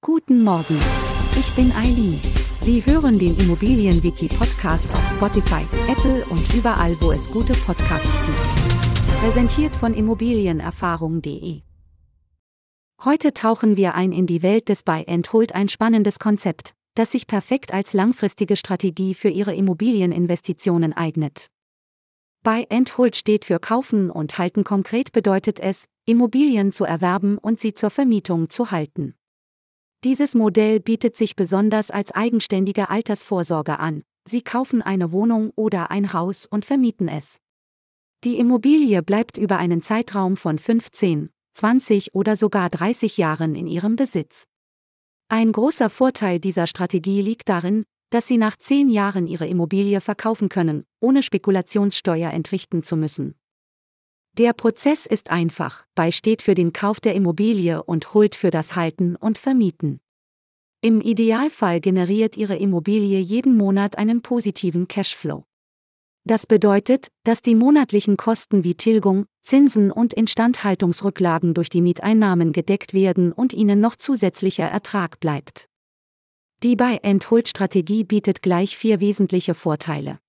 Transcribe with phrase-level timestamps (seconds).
[0.00, 0.78] Guten Morgen.
[1.36, 2.20] Ich bin Eileen.
[2.62, 9.20] Sie hören den Immobilienwiki-Podcast auf Spotify, Apple und überall, wo es gute Podcasts gibt.
[9.20, 11.62] Präsentiert von Immobilienerfahrung.de.
[13.04, 17.10] Heute tauchen wir ein in die Welt des Buy and Hold, ein spannendes Konzept, das
[17.10, 21.48] sich perfekt als langfristige Strategie für Ihre Immobilieninvestitionen eignet.
[22.44, 24.62] Buy and Hold steht für Kaufen und Halten.
[24.62, 29.17] Konkret bedeutet es, Immobilien zu erwerben und sie zur Vermietung zu halten.
[30.04, 34.04] Dieses Modell bietet sich besonders als eigenständige Altersvorsorge an.
[34.28, 37.38] Sie kaufen eine Wohnung oder ein Haus und vermieten es.
[38.22, 43.96] Die Immobilie bleibt über einen Zeitraum von 15, 20 oder sogar 30 Jahren in ihrem
[43.96, 44.46] Besitz.
[45.28, 50.48] Ein großer Vorteil dieser Strategie liegt darin, dass Sie nach 10 Jahren Ihre Immobilie verkaufen
[50.48, 53.34] können, ohne Spekulationssteuer entrichten zu müssen.
[54.38, 58.76] Der Prozess ist einfach, bei steht für den Kauf der Immobilie und holt für das
[58.76, 59.98] Halten und Vermieten.
[60.80, 65.42] Im Idealfall generiert Ihre Immobilie jeden Monat einen positiven Cashflow.
[66.22, 72.94] Das bedeutet, dass die monatlichen Kosten wie Tilgung, Zinsen und Instandhaltungsrücklagen durch die Mieteinnahmen gedeckt
[72.94, 75.68] werden und Ihnen noch zusätzlicher Ertrag bleibt.
[76.62, 80.20] Die Buy-and-Hold-Strategie bietet gleich vier wesentliche Vorteile.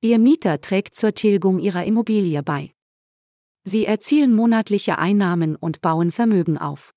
[0.00, 2.72] Ihr Mieter trägt zur Tilgung Ihrer Immobilie bei.
[3.68, 6.94] Sie erzielen monatliche Einnahmen und bauen Vermögen auf.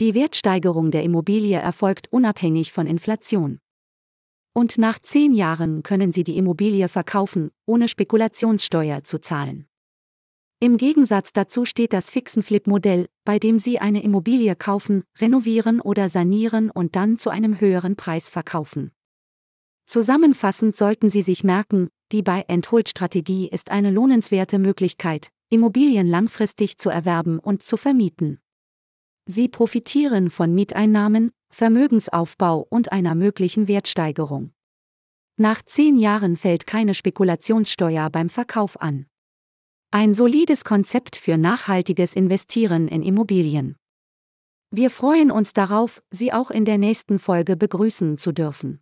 [0.00, 3.58] Die Wertsteigerung der Immobilie erfolgt unabhängig von Inflation.
[4.54, 9.66] Und nach zehn Jahren können Sie die Immobilie verkaufen, ohne Spekulationssteuer zu zahlen.
[10.60, 16.70] Im Gegensatz dazu steht das Fixen-Flip-Modell, bei dem Sie eine Immobilie kaufen, renovieren oder sanieren
[16.70, 18.92] und dann zu einem höheren Preis verkaufen.
[19.86, 27.38] Zusammenfassend sollten Sie sich merken, die Buy-and-Hold-Strategie ist eine lohnenswerte Möglichkeit, Immobilien langfristig zu erwerben
[27.38, 28.40] und zu vermieten.
[29.26, 34.52] Sie profitieren von Mieteinnahmen, Vermögensaufbau und einer möglichen Wertsteigerung.
[35.36, 39.06] Nach zehn Jahren fällt keine Spekulationssteuer beim Verkauf an.
[39.90, 43.76] Ein solides Konzept für nachhaltiges Investieren in Immobilien.
[44.70, 48.81] Wir freuen uns darauf, Sie auch in der nächsten Folge begrüßen zu dürfen.